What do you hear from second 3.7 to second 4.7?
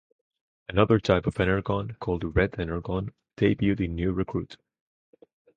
in New Recruit.